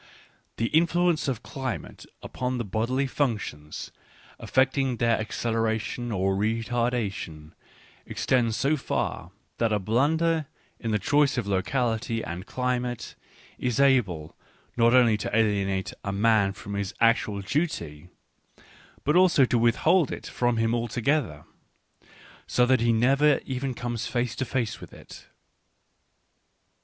[0.57, 3.91] The influence of climate upon the bodily functions,
[4.39, 7.51] affecting their acceleration or re tardation,
[8.07, 9.29] extends so far,
[9.59, 10.47] that a blunder
[10.79, 13.13] in the choice of locality and climate
[13.59, 14.35] is able
[14.75, 18.07] not only to alienate a man from his actual duty,
[19.03, 21.43] but also to withhold it from him altogether,
[22.47, 25.27] so that he never even comes face to face with it.